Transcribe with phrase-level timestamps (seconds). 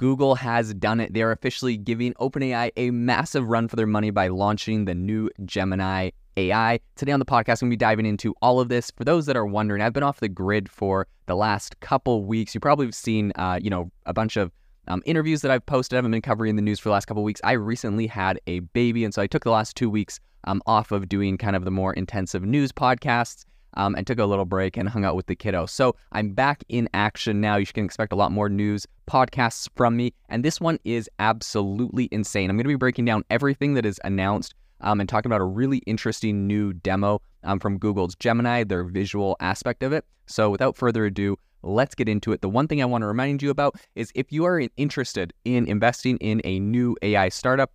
[0.00, 1.12] Google has done it.
[1.12, 6.08] They're officially giving OpenAI a massive run for their money by launching the new Gemini
[6.38, 6.80] AI.
[6.96, 8.90] Today on the podcast, I'm going to be diving into all of this.
[8.96, 12.54] For those that are wondering, I've been off the grid for the last couple weeks.
[12.54, 14.50] You probably have seen, uh, you know, a bunch of
[14.88, 15.96] um, interviews that I've posted.
[15.96, 17.42] I haven't been covering the news for the last couple weeks.
[17.44, 20.92] I recently had a baby, and so I took the last two weeks um, off
[20.92, 23.44] of doing kind of the more intensive news podcasts
[23.74, 25.66] um, and took a little break and hung out with the kiddo.
[25.66, 27.56] So I'm back in action now.
[27.56, 30.12] You can expect a lot more news podcasts from me.
[30.28, 32.50] And this one is absolutely insane.
[32.50, 35.44] I'm going to be breaking down everything that is announced um, and talking about a
[35.44, 40.04] really interesting new demo um, from Google's Gemini, their visual aspect of it.
[40.26, 42.40] So without further ado, let's get into it.
[42.40, 45.66] The one thing I want to remind you about is if you are interested in
[45.66, 47.72] investing in a new AI startup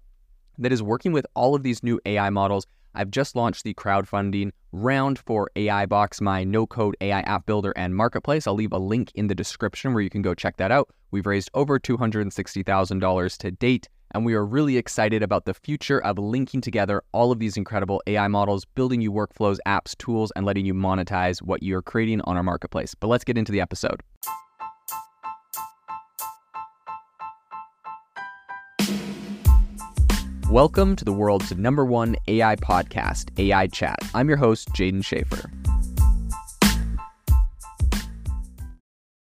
[0.58, 4.52] that is working with all of these new AI models, I've just launched the crowdfunding
[4.72, 8.48] round for AI Box, my no code AI app builder and marketplace.
[8.48, 10.90] I'll leave a link in the description where you can go check that out.
[11.12, 16.18] We've raised over $260,000 to date, and we are really excited about the future of
[16.18, 20.65] linking together all of these incredible AI models, building you workflows, apps, tools, and letting
[20.65, 22.96] you monetize what you're creating on our marketplace.
[22.96, 24.02] But let's get into the episode.
[30.56, 34.00] Welcome to the world's number one AI podcast, AI Chat.
[34.14, 35.52] I'm your host, Jaden Schafer.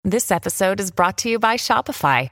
[0.04, 2.32] This episode is brought to you by Shopify.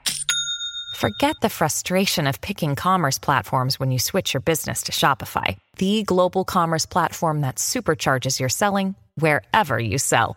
[0.96, 6.02] Forget the frustration of picking commerce platforms when you switch your business to Shopify, the
[6.02, 10.36] global commerce platform that supercharges your selling wherever you sell.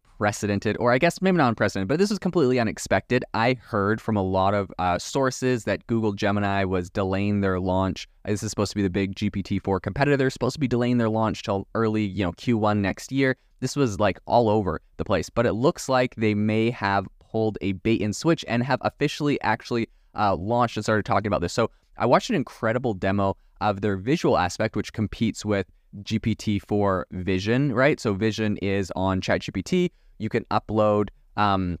[0.21, 3.25] unprecedented, or I guess maybe not unprecedented, but this was completely unexpected.
[3.33, 8.07] I heard from a lot of uh, sources that Google Gemini was delaying their launch.
[8.25, 10.17] This is supposed to be the big GPT-4 competitor.
[10.17, 13.35] They're supposed to be delaying their launch till early, you know, Q1 next year.
[13.61, 17.57] This was like all over the place, but it looks like they may have pulled
[17.61, 21.53] a bait and switch and have officially actually uh, launched and started talking about this.
[21.53, 25.65] So I watched an incredible demo of their visual aspect, which competes with
[25.99, 27.99] GPT-4 Vision, right?
[27.99, 29.91] So Vision is on ChatGPT.
[30.19, 31.77] You can upload, um,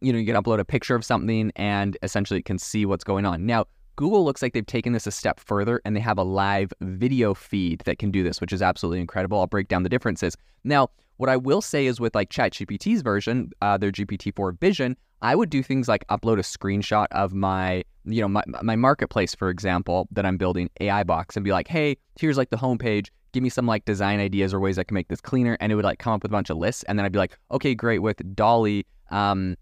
[0.00, 3.04] you know, you can upload a picture of something and essentially it can see what's
[3.04, 3.46] going on.
[3.46, 6.72] Now, Google looks like they've taken this a step further and they have a live
[6.80, 9.40] video feed that can do this, which is absolutely incredible.
[9.40, 10.36] I'll break down the differences.
[10.62, 15.34] Now, what I will say is with like ChatGPT's version, uh, their GPT-4 Vision, I
[15.34, 19.50] would do things like upload a screenshot of my, you know, my, my marketplace, for
[19.50, 23.08] example, that I'm building AI box and be like, hey, here's like the homepage.
[23.32, 25.56] Give me some like design ideas or ways I can make this cleaner.
[25.60, 26.84] And it would like come up with a bunch of lists.
[26.84, 27.98] And then I'd be like, okay, great.
[27.98, 29.56] With DALL-E, um,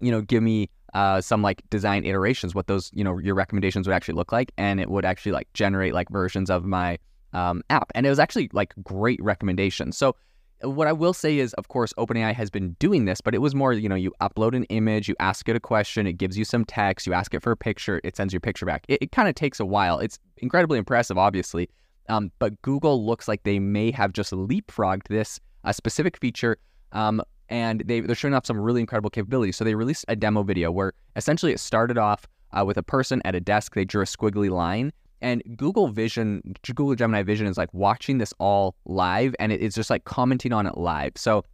[0.00, 3.86] you know, give me uh, some like design iterations, what those, you know, your recommendations
[3.86, 4.52] would actually look like.
[4.58, 6.98] And it would actually like generate like versions of my
[7.32, 7.90] um, app.
[7.94, 9.96] And it was actually like great recommendations.
[9.96, 10.14] So
[10.62, 13.54] what I will say is, of course, OpenAI has been doing this, but it was
[13.54, 16.44] more, you know, you upload an image, you ask it a question, it gives you
[16.44, 18.84] some text, you ask it for a picture, it sends your picture back.
[18.88, 19.98] It, it kind of takes a while.
[19.98, 21.68] It's incredibly impressive, obviously.
[22.08, 26.56] Um, but Google looks like they may have just leapfrogged this a specific feature,
[26.92, 29.56] um, and they, they're showing off some really incredible capabilities.
[29.56, 33.20] So they released a demo video where essentially it started off uh, with a person
[33.24, 33.74] at a desk.
[33.74, 38.32] They drew a squiggly line, and Google Vision, Google Gemini Vision is like watching this
[38.38, 41.12] all live and it's just like commenting on it live.
[41.16, 41.44] So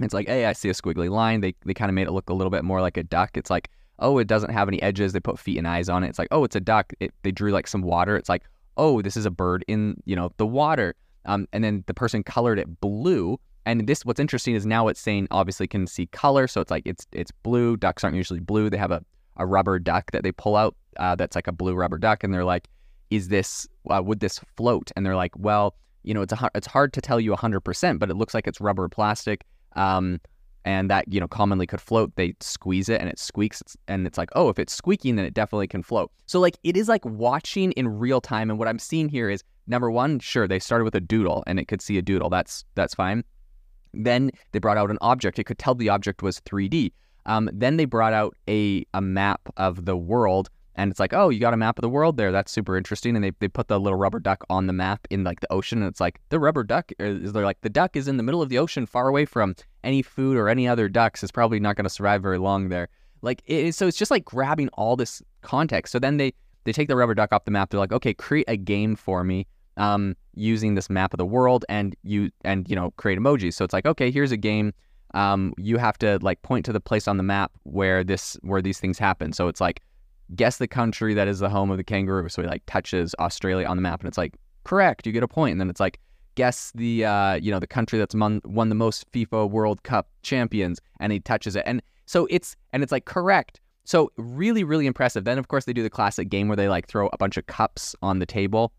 [0.00, 1.40] it's like, hey, I see a squiggly line.
[1.40, 3.36] They, they kind of made it look a little bit more like a duck.
[3.36, 5.12] It's like, oh, it doesn't have any edges.
[5.12, 6.08] They put feet and eyes on it.
[6.08, 6.92] It's like, oh, it's a duck.
[7.00, 8.16] It, they drew like some water.
[8.16, 8.44] It's like,
[8.76, 10.94] oh, this is a bird in, you know, the water.
[11.26, 13.38] Um, and then the person colored it blue.
[13.66, 16.46] And this, what's interesting is now it's saying obviously can see color.
[16.46, 17.76] So it's like, it's, it's blue.
[17.76, 18.70] Ducks aren't usually blue.
[18.70, 19.04] They have a,
[19.36, 22.24] a rubber duck that they pull out uh, that's like a blue rubber duck.
[22.24, 22.68] And they're like,
[23.10, 24.90] is this uh, would this float?
[24.96, 28.10] And they're like, well, you know, it's a, it's hard to tell you 100%, but
[28.10, 29.44] it looks like it's rubber plastic.
[29.76, 30.20] Um,
[30.64, 32.14] and that you know commonly could float.
[32.16, 35.34] They squeeze it and it squeaks, and it's like, oh, if it's squeaking, then it
[35.34, 36.10] definitely can float.
[36.26, 38.50] So like it is like watching in real time.
[38.50, 41.58] And what I'm seeing here is number one, sure, they started with a doodle and
[41.58, 42.30] it could see a doodle.
[42.30, 43.24] That's that's fine.
[43.92, 45.38] Then they brought out an object.
[45.38, 46.92] It could tell the object was 3D.
[47.26, 51.28] Um, then they brought out a a map of the world and it's like, oh,
[51.28, 52.32] you got a map of the world there.
[52.32, 53.16] That's super interesting.
[53.16, 55.78] And they, they put the little rubber duck on the map in like the ocean.
[55.82, 58.40] And it's like the rubber duck is they're like the duck is in the middle
[58.40, 61.22] of the ocean, far away from any food or any other ducks.
[61.22, 62.88] Is probably not going to survive very long there.
[63.22, 65.92] Like so, it's just like grabbing all this context.
[65.92, 66.32] So then they
[66.64, 67.70] they take the rubber duck off the map.
[67.70, 69.46] They're like, okay, create a game for me
[69.76, 73.54] um, using this map of the world, and you and you know create emojis.
[73.54, 74.72] So it's like, okay, here's a game.
[75.14, 78.62] um, you have to like point to the place on the map where this where
[78.62, 79.32] these things happen.
[79.32, 79.80] So it's like
[80.36, 82.28] guess the country that is the home of the kangaroo.
[82.28, 84.34] So he like touches Australia on the map, and it's like
[84.64, 85.52] correct, you get a point.
[85.52, 86.00] And then it's like
[86.34, 90.08] guess the uh, you know the country that's won, won the most FIFA World Cup
[90.22, 93.60] champions, and he touches it, and so it's and it's like correct.
[93.84, 95.24] So really, really impressive.
[95.24, 97.46] Then of course they do the classic game where they like throw a bunch of
[97.46, 98.72] cups on the table,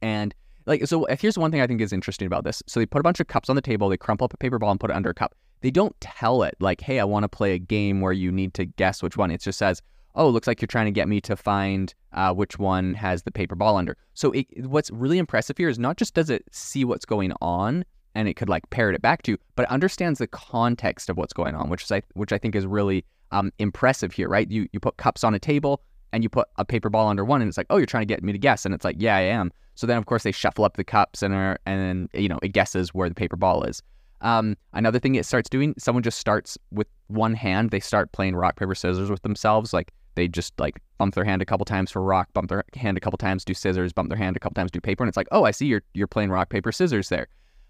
[0.00, 0.34] and
[0.66, 2.62] like so here's one thing I think is interesting about this.
[2.66, 4.58] So they put a bunch of cups on the table, they crumple up a paper
[4.58, 7.22] ball and put it under a cup they don't tell it like, hey, I want
[7.22, 9.30] to play a game where you need to guess which one.
[9.30, 9.80] It just says,
[10.14, 13.30] oh, looks like you're trying to get me to find uh, which one has the
[13.30, 13.96] paper ball under.
[14.14, 17.84] So it, what's really impressive here is not just does it see what's going on
[18.14, 21.16] and it could like parrot it back to you, but it understands the context of
[21.16, 24.50] what's going on, which is which I think is really um, impressive here, right?
[24.50, 25.82] You you put cups on a table
[26.12, 28.14] and you put a paper ball under one, and it's like, oh, you're trying to
[28.14, 29.50] get me to guess, and it's like, yeah, I am.
[29.74, 32.48] So then of course they shuffle up the cups and are, and you know it
[32.48, 33.82] guesses where the paper ball is.
[34.20, 37.70] Um, another thing it starts doing, someone just starts with one hand.
[37.70, 39.72] They start playing rock paper scissors with themselves.
[39.72, 42.96] Like they just like bump their hand a couple times for rock, bump their hand
[42.96, 45.16] a couple times, do scissors, bump their hand a couple times, do paper, and it's
[45.16, 47.28] like, oh, I see you're you're playing rock paper scissors there.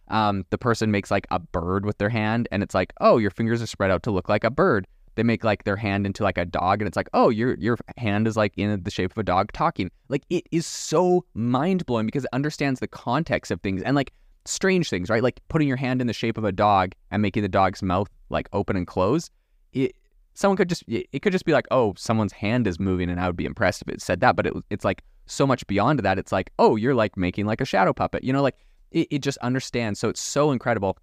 [0.09, 3.31] Um, the person makes like a bird with their hand, and it's like, oh, your
[3.31, 4.87] fingers are spread out to look like a bird.
[5.15, 7.79] They make like their hand into like a dog, and it's like, oh, your your
[7.97, 9.91] hand is like in the shape of a dog talking.
[10.09, 14.13] Like it is so mind blowing because it understands the context of things, and like
[14.45, 15.23] strange things, right?
[15.23, 18.09] Like putting your hand in the shape of a dog and making the dog's mouth
[18.31, 19.31] like open and close.
[19.73, 19.95] It
[20.35, 23.27] someone could just it could just be like, oh, someone's hand is moving, and I
[23.27, 24.37] would be impressed if it said that.
[24.37, 26.19] But it, it's like so much beyond that.
[26.19, 28.57] It's like, oh, you're like making like a shadow puppet, you know, like
[28.91, 30.01] it, it just understands.
[30.01, 30.99] So it's so incredible.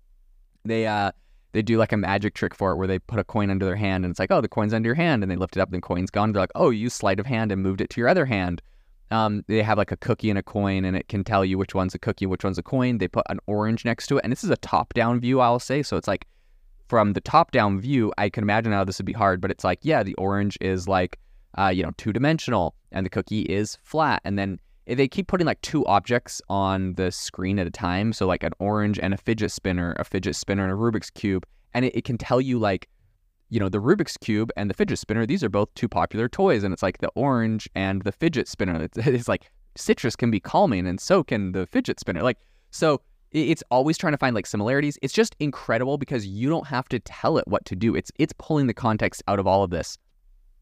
[0.66, 1.12] They uh
[1.52, 3.76] they do like a magic trick for it where they put a coin under their
[3.76, 5.70] hand and it's like, oh, the coin's under your hand, and they lift it up
[5.70, 6.32] and the coin's gone.
[6.32, 8.62] They're like, oh, you sleight of hand and moved it to your other hand.
[9.12, 11.74] Um, they have like a cookie and a coin, and it can tell you which
[11.74, 13.00] one's a cookie, which one's a coin.
[13.00, 15.82] They put an orange next to it, and this is a top-down view, I'll say.
[15.82, 16.28] So it's like
[16.90, 19.80] from the top-down view, I can imagine how this would be hard, but it's like,
[19.84, 21.20] yeah, the orange is like,
[21.58, 25.62] uh, you know, two-dimensional, and the cookie is flat, and then they keep putting like
[25.62, 28.12] two objects on the screen at a time.
[28.12, 31.46] So like an orange and a fidget spinner, a fidget spinner and a Rubik's cube,
[31.76, 32.90] and it, it can tell you like
[33.50, 36.64] you know, the Rubik's Cube and the fidget spinner, these are both two popular toys.
[36.64, 38.84] And it's like the orange and the fidget spinner.
[38.84, 42.22] It's, it's like citrus can be calming and so can the fidget spinner.
[42.22, 42.38] Like,
[42.72, 44.98] so it's always trying to find like similarities.
[45.02, 47.96] It's just incredible because you don't have to tell it what to do.
[47.96, 49.98] It's it's pulling the context out of all of this.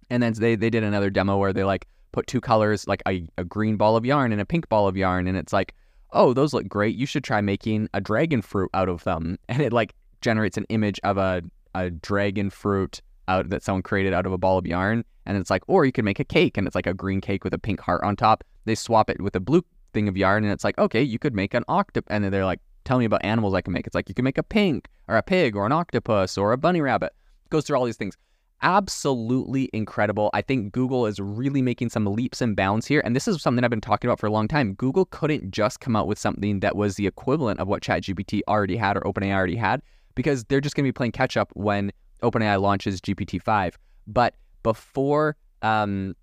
[0.10, 3.28] And then they, they did another demo where they like put two colors, like a,
[3.38, 5.28] a green ball of yarn and a pink ball of yarn.
[5.28, 5.76] And it's like,
[6.12, 6.96] oh, those look great.
[6.96, 9.38] You should try making a dragon fruit out of them.
[9.50, 11.42] And it like generates an image of a
[11.76, 15.04] a dragon fruit out that someone created out of a ball of yarn.
[15.26, 17.44] And it's like, or you could make a cake and it's like a green cake
[17.44, 18.44] with a pink heart on top.
[18.66, 19.64] They swap it with a blue
[19.98, 22.08] thing of yarn and it's like, okay, you could make an octopus.
[22.14, 23.88] And then they're like, tell me about animals I can make.
[23.88, 26.58] It's like, you can make a pink or a pig or an octopus or a
[26.58, 27.14] bunny rabbit.
[27.46, 28.16] It goes through all these things.
[28.62, 30.30] Absolutely incredible.
[30.34, 33.02] I think Google is really making some leaps and bounds here.
[33.04, 34.74] And this is something I've been talking about for a long time.
[34.76, 38.78] Google couldn't just come out with something that was the equivalent of what ChatGPT already
[38.78, 39.82] had or OpenAI already had
[40.16, 41.92] because they're just going to be playing catch up when
[42.24, 43.76] OpenAI launches GPT-5.
[44.08, 46.16] But before um,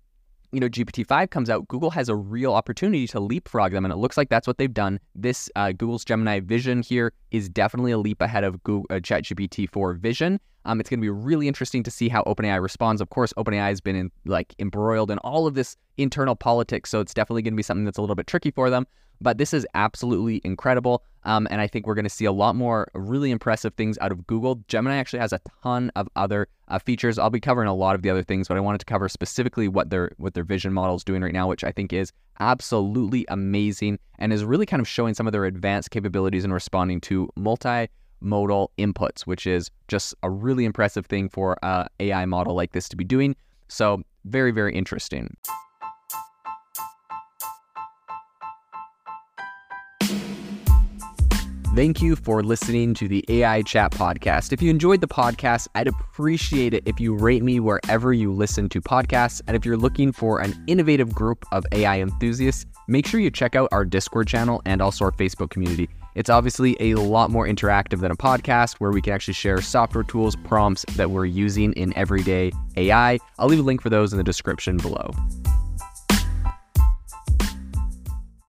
[0.55, 3.97] you know GPT-5 comes out, Google has a real opportunity to leapfrog them, and it
[3.97, 5.01] looks like that's what they've done.
[5.13, 9.69] This uh, Google's Gemini Vision here is definitely a leap ahead of Google, uh, ChatGPT
[9.69, 10.39] 4 Vision.
[10.65, 13.01] Um, it's going to be really interesting to see how OpenAI responds.
[13.01, 16.99] Of course, OpenAI has been in, like embroiled in all of this internal politics, so
[16.99, 18.85] it's definitely going to be something that's a little bit tricky for them.
[19.21, 21.03] But this is absolutely incredible.
[21.23, 24.11] Um, and I think we're going to see a lot more really impressive things out
[24.11, 24.55] of Google.
[24.67, 27.17] Gemini actually has a ton of other uh, features.
[27.17, 29.67] I'll be covering a lot of the other things, but I wanted to cover specifically
[29.67, 33.25] what their what their vision model is doing right now, which I think is absolutely
[33.29, 37.29] amazing and is really kind of showing some of their advanced capabilities in responding to
[38.23, 42.89] multimodal inputs, which is just a really impressive thing for a AI model like this
[42.89, 43.35] to be doing.
[43.67, 45.35] So very very interesting.
[51.75, 54.53] Thank you for listening to the AI Chat Podcast.
[54.53, 58.69] If you enjoyed the podcast, I'd appreciate it if you rate me wherever you listen
[58.69, 59.41] to podcasts.
[59.45, 63.57] And if you're looking for an innovative group of AI enthusiasts, make sure you check
[63.57, 65.89] out our Discord channel and also our Facebook community.
[66.15, 70.05] It's obviously a lot more interactive than a podcast where we can actually share software
[70.05, 73.19] tools, prompts that we're using in everyday AI.
[73.37, 75.11] I'll leave a link for those in the description below.